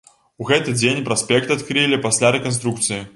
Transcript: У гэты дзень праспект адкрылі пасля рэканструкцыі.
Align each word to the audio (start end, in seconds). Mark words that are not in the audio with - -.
У 0.43 0.47
гэты 0.51 0.71
дзень 0.79 1.03
праспект 1.09 1.53
адкрылі 1.57 1.99
пасля 2.07 2.33
рэканструкцыі. 2.39 2.99